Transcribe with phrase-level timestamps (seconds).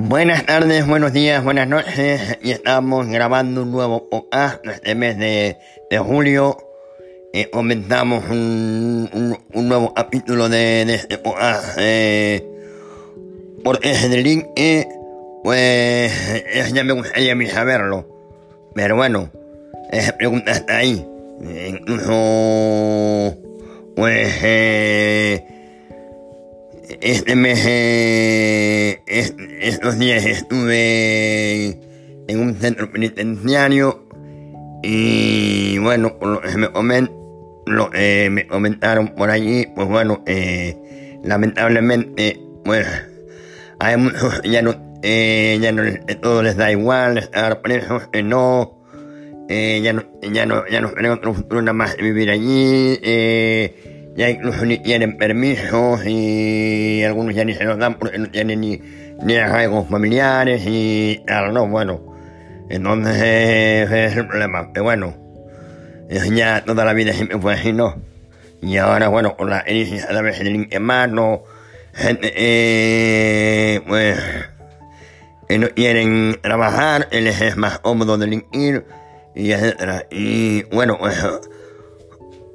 [0.00, 2.38] Buenas tardes, buenos días, buenas noches.
[2.40, 5.58] Y estamos grabando un nuevo podcast este mes de,
[5.90, 6.56] de julio.
[7.32, 11.76] Eh, comenzamos un, un, nuevo capítulo de, este podcast.
[11.80, 12.46] Eh,
[13.64, 14.84] porque es el link y
[15.42, 18.06] pues eh, ya me gustaría saberlo.
[18.76, 19.32] Pero bueno,
[19.90, 21.04] esa pregunta está ahí.
[21.42, 23.36] Eh, incluso,
[23.96, 25.57] pues, eh,
[27.00, 31.78] este mes, eh, es- estos días estuve
[32.28, 34.06] en un centro penitenciario
[34.82, 37.12] y bueno, por lo que me, comen-
[37.66, 42.86] lo, eh, me comentaron por allí, pues bueno, eh, lamentablemente, pues
[43.80, 45.82] hay muchos, ya no, eh, ya no,
[46.22, 48.78] todo les da igual estar presos, eh, no,
[49.48, 53.87] eh, ya no, ya no, ya no tienen otro futuro nada más vivir allí, eh,
[54.18, 58.60] ya incluso ni tienen permisos y algunos ya ni se los dan porque no tienen
[58.60, 58.82] ni,
[59.22, 62.16] ni arraigos familiares y tal, no, bueno,
[62.68, 65.14] entonces ese es el problema, pero bueno,
[66.34, 67.94] ya toda la vida siempre fue así, ¿no?
[68.60, 71.44] Y ahora, bueno, con la iniciativa de link en mano,
[71.94, 74.18] gente, eh, pues,
[75.48, 78.84] que no quieren trabajar, les es más cómodo delinquir,
[79.36, 80.06] y etcétera.
[80.10, 81.24] Y bueno, pues,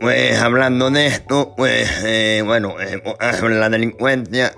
[0.00, 3.02] pues hablando de esto, pues, eh, bueno, eh,
[3.38, 4.52] sobre la delincuencia,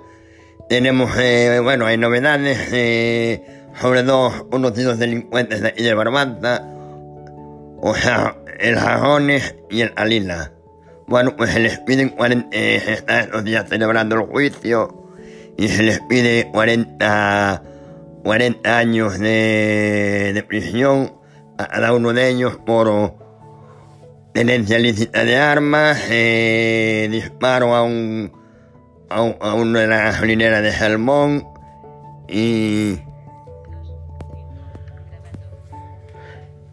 [0.69, 3.45] tenemos, eh, bueno, hay novedades eh,
[3.79, 6.63] sobre dos conocidos delincuentes de de Barbanza,
[7.83, 10.53] o sea, el Jajones y el Alila.
[11.07, 15.11] Bueno, pues se les piden 40, eh, se está estos días celebrando el juicio
[15.59, 17.63] y se les pide 40,
[18.25, 21.13] 40 años de, de prisión
[21.59, 23.15] a cada uno de ellos por
[24.35, 28.33] tenencia lícita de armas, eh, disparo a un,
[29.11, 31.45] a, un- a uno de la gasolinera de Salmón
[32.29, 32.98] y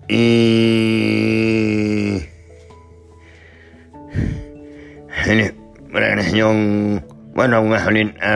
[0.07, 2.23] y
[5.93, 7.87] una agresión, bueno, a una,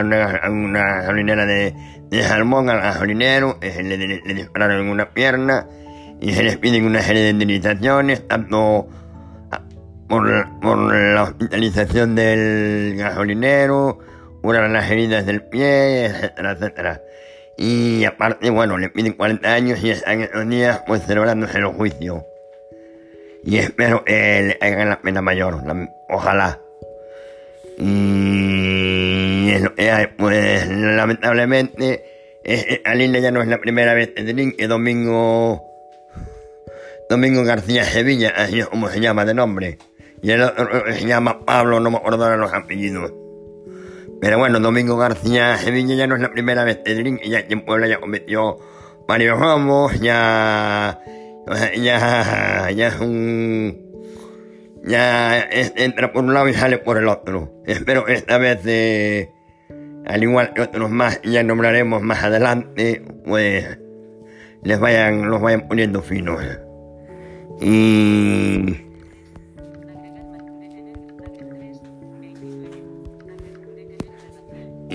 [0.02, 1.74] una, una gasolinera de,
[2.10, 5.66] de Salmón, al gasolinero, eh, le, le- dispararon en una pierna
[6.20, 8.88] y se les piden una serie de indemnizaciones, tanto
[10.08, 13.98] por, por la hospitalización del gasolinero,
[14.42, 17.02] por las heridas del pie, etcétera, etcétera.
[17.56, 22.24] Y aparte, bueno, le piden 40 años y están estos días pues celebrándose el juicio.
[23.44, 25.62] Y espero que le hagan la pena mayor,
[26.08, 26.60] ojalá.
[27.78, 29.14] Y
[30.16, 32.04] pues lamentablemente,
[32.44, 35.64] eh, Alina ya no es la primera vez que Domingo,
[37.08, 39.78] Domingo García Sevilla, así es como se llama de nombre.
[40.24, 43.12] Y el otro se llama Pablo, no me acuerdo los apellidos.
[44.22, 47.62] Pero bueno, Domingo García Sevilla ya no es la primera vez que delinque, ya en
[47.62, 48.56] Puebla ya cometió
[49.06, 50.98] varios robos, ya,
[51.76, 53.84] ya, ya es un,
[54.82, 57.52] ya entra por un lado y sale por el otro.
[57.66, 59.30] Espero esta vez, eh,
[60.06, 63.78] al igual que otros más, ya nombraremos más adelante, pues
[64.62, 66.42] les vayan, los vayan poniendo finos.
[67.60, 68.93] Y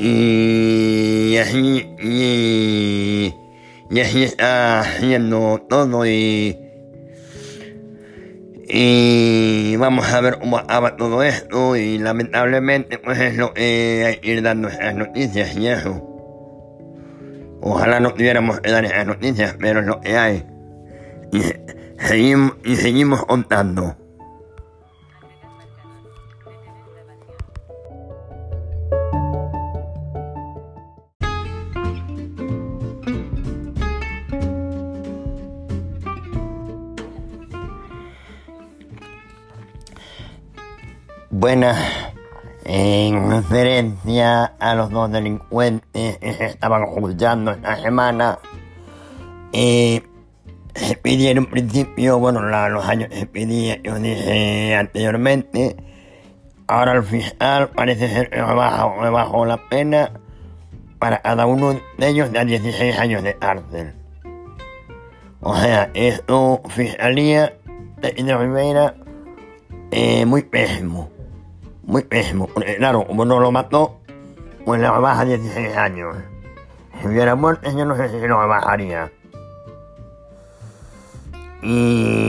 [0.01, 3.35] y así y,
[3.89, 6.57] y así está haciendo todo y
[8.71, 14.17] y vamos a ver cómo acaba todo esto y lamentablemente pues es lo que hay
[14.17, 15.67] que ir dando esas noticias y
[17.61, 20.45] ojalá no tuviéramos que dar esas noticias pero es lo que hay.
[21.33, 21.41] Y
[21.97, 23.97] seguimos y seguimos contando
[41.39, 41.77] Buenas.
[42.65, 48.39] En referencia a los dos delincuentes que se estaban juzgando esta semana,
[49.53, 50.03] eh,
[50.75, 55.77] se pidieron en principio, bueno, los años se pedía, yo dije anteriormente,
[56.67, 60.11] ahora el fiscal parece ser que rebajó la pena
[60.99, 63.93] para cada uno de ellos de 16 años de cárcel.
[65.39, 67.53] O sea, esto, Fiscalía
[68.01, 68.93] de Rivera,
[69.91, 71.09] eh, muy pésimo.
[71.89, 72.45] Muy pésimo.
[72.45, 73.97] Porque, claro, como no lo mató,
[74.63, 76.15] pues le rebaja 16 años.
[77.01, 79.11] Si hubiera muerto, yo no sé si lo rebajaría.
[81.63, 82.19] Y...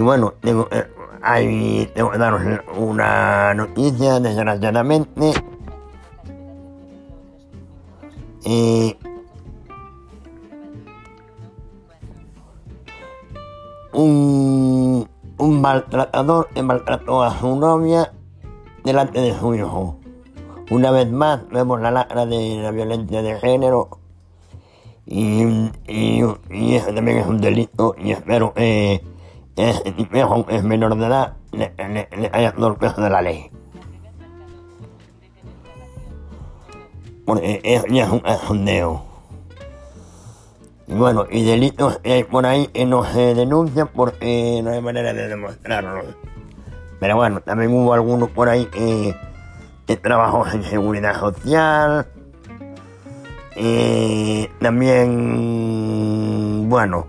[0.00, 0.86] Bueno, digo, eh,
[1.22, 2.42] hay, tengo que daros
[2.76, 5.32] una noticia, desgraciadamente.
[8.44, 8.98] Eh,
[13.92, 15.08] un,
[15.38, 18.12] un maltratador que maltrató a su novia
[18.84, 19.98] delante de su hijo.
[20.70, 23.98] Una vez más vemos la lacra de la violencia de género
[25.04, 25.42] y,
[25.86, 29.02] y, y eso también es un delito y espero que
[29.56, 33.50] ese tipo es menor de edad le, haya todo el peso de la ley.
[37.24, 39.11] Porque es un cachondeo.
[40.92, 45.14] Y bueno, y delitos hay por ahí que no se denuncian porque no hay manera
[45.14, 46.02] de demostrarlo.
[47.00, 49.16] Pero bueno, también hubo algunos por ahí que,
[49.86, 52.06] que trabajos en seguridad social.
[53.56, 55.08] Y también,
[56.68, 57.06] bueno,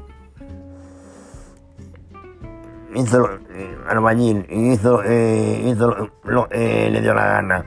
[2.96, 7.66] hizo eh, albañil hizo, eh, hizo lo que le dio la gana.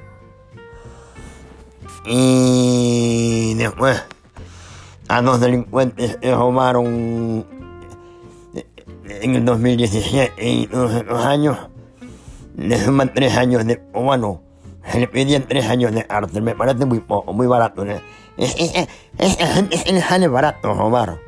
[2.07, 4.03] Y después
[5.09, 7.47] a dos delincuentes que robaron
[9.09, 11.59] en el 2017 y dos años
[12.57, 14.43] le suman tres años de, bueno,
[14.91, 17.85] se le pedían tres años de cárcel, me parece muy poco, muy barato.
[17.85, 17.95] ¿no?
[18.37, 21.19] Esa gente se le sale barato robar.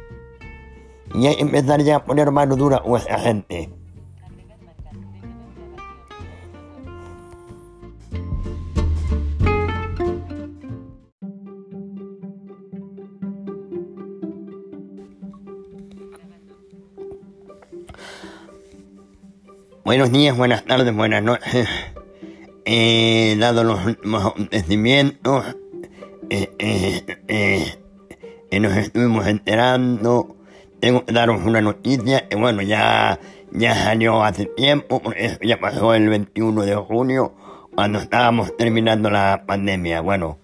[1.15, 3.71] Y hay que empezar ya a poner mano dura a esa gente.
[19.85, 21.69] Buenos días, buenas tardes, buenas noches.
[22.71, 25.57] Eh, dado los últimos acontecimientos,
[26.29, 27.79] eh, eh,
[28.51, 30.37] eh, nos estuvimos enterando,
[30.79, 33.19] tengo que daros una noticia, bueno, ya,
[33.53, 35.01] ya salió hace tiempo,
[35.41, 37.35] ya pasó el 21 de junio,
[37.75, 40.03] cuando estábamos terminando la pandemia.
[40.03, 40.37] Bueno,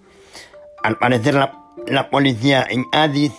[0.83, 3.35] al parecer la, la policía en Addis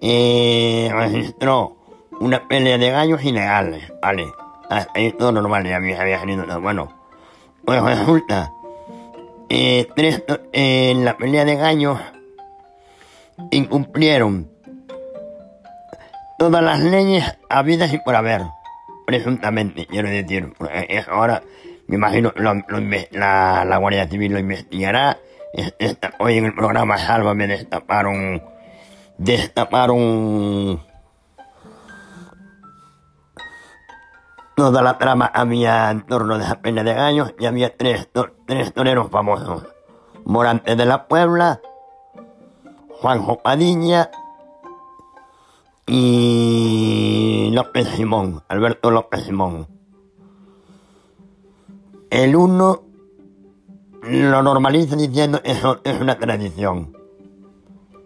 [0.00, 1.76] registró
[2.20, 4.32] una pelea de gallos ilegales, ¿vale?
[4.70, 6.60] Ahí todo normal, ya había, salido.
[6.60, 6.88] Bueno,
[7.64, 8.52] pues resulta,
[9.48, 11.98] eh, eh, en la pelea de gallos
[13.50, 14.48] incumplieron
[16.38, 18.42] todas las leyes habidas y por haber,
[19.06, 20.52] presuntamente, quiero decir.
[20.72, 21.42] Eh, ahora,
[21.88, 22.54] me imagino, lo,
[23.10, 25.18] la, Guardia Civil lo investigará.
[26.18, 28.40] Hoy en el programa Salva me destaparon,
[29.18, 30.80] destaparon
[34.60, 38.10] Toda la trama había en torno de esa pelea de gallos y había tres,
[38.44, 39.64] tres toreros famosos.
[40.26, 41.62] Morante de la Puebla,
[43.00, 44.10] Juanjo Padilla
[45.86, 49.66] y López Simón, Alberto López Simón.
[52.10, 52.82] El uno
[54.02, 56.94] lo normaliza diciendo eso es una tradición.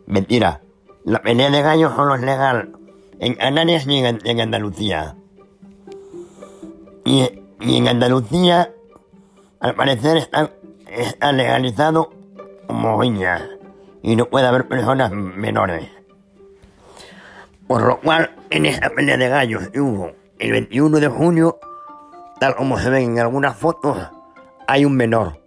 [0.06, 0.62] Mentira.
[1.04, 2.76] La pelea de gallos solo es legal
[3.18, 5.16] en Canarias y en, en Andalucía.
[7.04, 7.30] Y,
[7.60, 8.72] en Andalucía,
[9.60, 10.50] al parecer, está,
[10.88, 12.10] está legalizado
[12.66, 13.46] como viña
[14.02, 15.88] y no puede haber personas menores.
[17.66, 21.58] Por lo cual, en esa pelea de gallos que hubo el 21 de junio,
[22.40, 23.98] tal como se ven en algunas fotos,
[24.66, 25.40] hay un menor.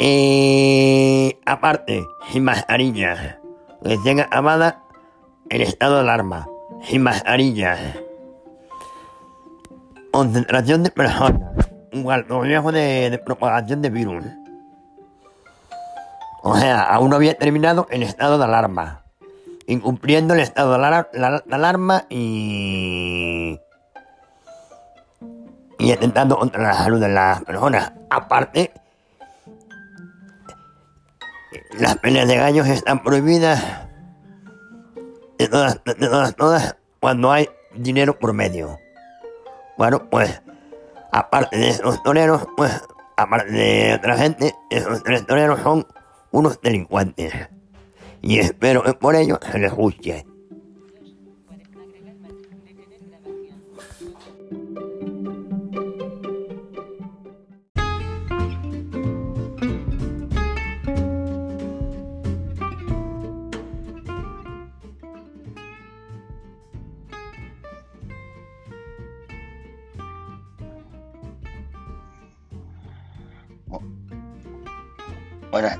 [0.00, 3.38] Eh, aparte, sin mascarillas,
[3.82, 4.84] recién acabada
[5.48, 6.48] el estado de alarma,
[6.82, 7.80] sin mascarillas
[10.12, 14.24] concentración de personas, riesgo de, de, propagación de virus.
[16.42, 19.02] O sea, aún no había terminado el estado de alarma,
[19.66, 23.60] incumpliendo el estado de alarma, la, la alarma y
[25.78, 27.92] y atentando contra la salud de las personas.
[28.10, 28.72] Aparte,
[31.78, 33.64] las peleas de gallos están prohibidas
[35.38, 35.80] de todas,
[36.36, 38.78] todas cuando hay dinero por medio.
[39.78, 40.42] Bueno, pues,
[41.12, 42.82] aparte de esos toreros, pues,
[43.16, 45.86] aparte de otra gente, esos tres toreros son
[46.32, 47.32] unos delincuentes.
[48.20, 50.26] Y espero que por ello se les juzgue.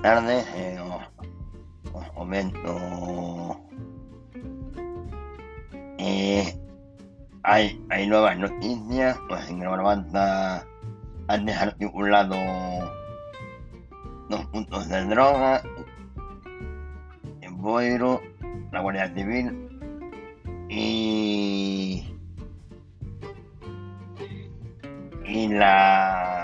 [0.08, 0.80] Tardes, eh,
[1.92, 3.60] os, comento.
[5.98, 6.58] Eh,
[7.42, 10.64] hay, hay nuevas noticias, pues en Barbanta
[11.26, 12.34] han desarticulado
[14.30, 15.62] dos puntos de droga,
[17.42, 18.22] en Boiro,
[18.72, 19.68] la Guardia Civil
[20.70, 22.16] y,
[25.26, 26.37] y la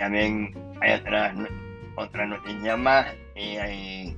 [0.00, 1.36] también hay otras
[1.94, 4.14] otra noticias más y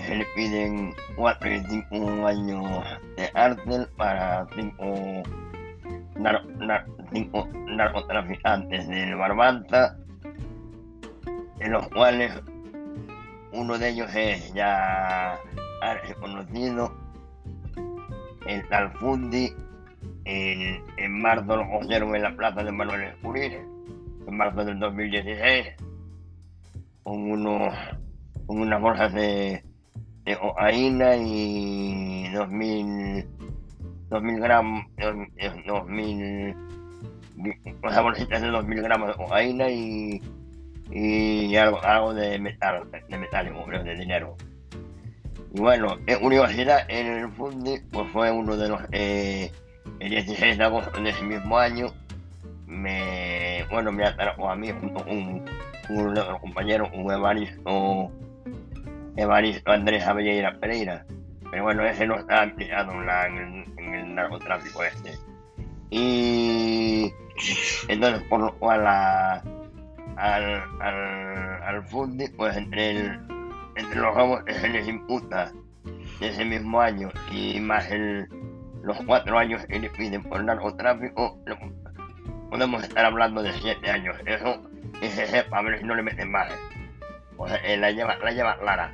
[0.00, 2.84] se le piden 4 y 5 años
[3.16, 5.22] de cárcel para 5
[6.18, 9.96] nar, nar, cinco narcotraficantes del Barbanta,
[11.58, 12.32] de los cuales
[13.52, 15.40] uno de ellos es ya
[16.06, 16.94] reconocido,
[18.46, 19.52] el tal Fundi,
[20.24, 23.77] en, en marzo lo cogieron en la plaza de Manuel Escurir, en
[24.38, 25.66] marzo del 2016,
[27.02, 27.74] con, unos,
[28.46, 29.62] con unas bolsas de,
[30.24, 33.38] de cocaína y 2000
[34.08, 34.86] 2000 gramos,
[35.66, 36.56] 2000,
[37.82, 40.22] las bolsitas de 2000 gramos de cocaína y,
[40.90, 43.52] y algo, algo de metal, de metal,
[43.84, 44.36] de dinero.
[45.54, 49.52] Y bueno, en universidad, en el Fundi, pues fue uno de los, eh,
[50.00, 51.92] el 16 de agosto de ese mismo año,
[52.66, 53.27] me,
[53.70, 55.44] bueno, me atrapó a mí un,
[55.88, 58.10] de los compañeros, un Evaristo,
[59.16, 61.04] Evaristo Andrés Avelleira Pereira.
[61.50, 65.12] Pero bueno, ese no está implicado en, la, en, el, narcotráfico este.
[65.90, 67.12] Y
[67.88, 69.42] entonces, por lo cual al,
[70.16, 73.20] al, al Fundi, pues entre, el,
[73.76, 75.52] entre los robos que se les imputa
[76.20, 78.28] de ese mismo año y más el,
[78.82, 81.38] los cuatro años que le piden por narcotráfico,
[82.50, 84.16] podemos estar hablando de siete años.
[84.24, 84.62] Eso,
[85.00, 86.48] ese sepa, a ver si no le meten más.
[87.36, 88.92] Pues eh, la lleva, la lleva clara.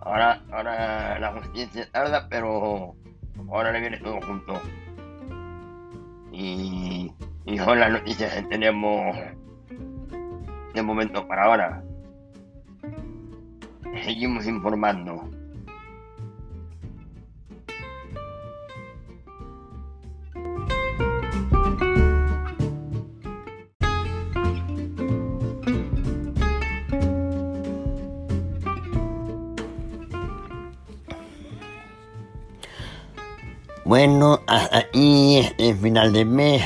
[0.00, 2.94] Ahora, ahora la justicia tarda, pero
[3.48, 4.60] ahora le viene todo junto.
[6.32, 7.12] Y,
[7.44, 9.16] y son las noticias que tenemos
[10.74, 11.82] de momento para ahora.
[14.04, 15.30] Seguimos informando.
[33.86, 36.60] Bueno, hasta aquí este final de mes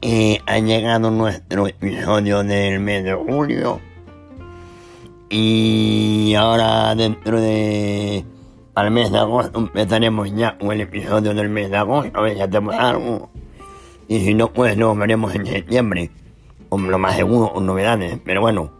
[0.00, 3.80] eh, ha llegado nuestro episodio del mes de julio.
[5.28, 8.24] Y ahora dentro de
[8.76, 12.36] al mes de agosto empezaremos ya con el episodio del mes de agosto, a ver
[12.36, 13.28] si hacemos algo.
[14.06, 16.12] Y si no, pues nos veremos en septiembre,
[16.68, 18.20] con lo más seguro, con novedades.
[18.24, 18.70] Pero bueno,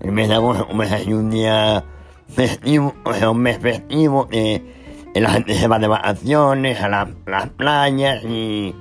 [0.00, 1.84] el mes de agosto como es un día
[2.26, 4.60] festivo, o sea, un mes festivo, eh,
[5.20, 8.74] la gente se va de vacaciones a las playas y,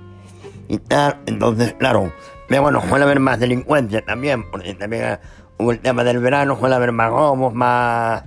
[0.68, 1.22] y tal.
[1.25, 2.12] Entonces, claro,
[2.48, 5.20] pero bueno, suele haber más delincuencia también, porque también
[5.58, 8.24] hubo el tema del verano, suele haber más robos, más...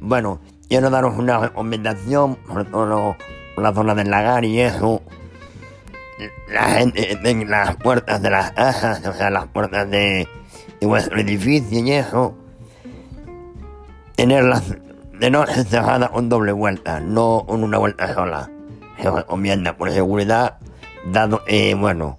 [0.00, 3.16] Bueno, quiero daros una recomendación, sobre todo
[3.54, 5.02] por la zona del lagar y eso.
[6.48, 10.28] La gente en las puertas de las casas, o sea, las puertas de,
[10.80, 12.36] de vuestro edificio y eso,
[14.14, 14.76] tenerlas
[15.18, 18.50] de noche cerrada con doble vuelta, no con una vuelta sola.
[19.00, 20.58] Se recomienda por seguridad,
[21.06, 22.18] dado, eh, bueno,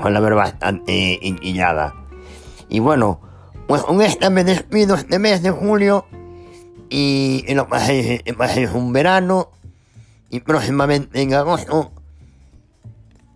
[0.00, 1.94] suele ver bastante inquillada.
[2.68, 3.20] Y bueno,
[3.66, 6.06] pues con esta me despido este mes de julio
[6.88, 8.22] y, lo paséis,
[8.74, 9.50] un verano
[10.28, 11.92] y próximamente en agosto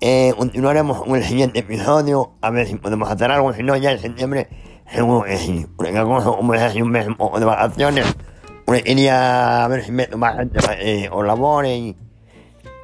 [0.00, 3.92] eh, continuaremos con el siguiente episodio a ver si podemos hacer algo, si no ya
[3.92, 4.48] en septiembre
[4.92, 8.04] seguro que sí, porque en agosto como es así un mes de vacaciones
[8.66, 11.96] a ver si me más gente colabore y,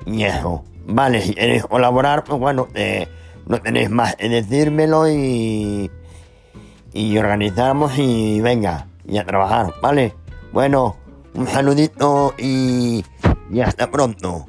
[0.06, 0.64] y, eso.
[0.86, 3.08] Vale, si queréis colaborar, pues bueno, eh,
[3.46, 5.90] no tenéis más que decírmelo y,
[6.92, 10.14] y organizamos y venga, y a trabajar, ¿vale?
[10.52, 10.96] Bueno,
[11.34, 13.04] un saludito y,
[13.50, 14.46] y hasta pronto.